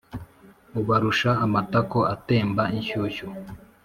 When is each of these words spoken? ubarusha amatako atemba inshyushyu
ubarusha 0.79 1.29
amatako 1.45 1.99
atemba 2.13 2.63
inshyushyu 2.77 3.27